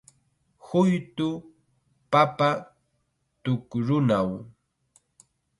[0.67, 1.27] Huytu
[2.11, 2.49] papa
[3.43, 4.29] tukrunaw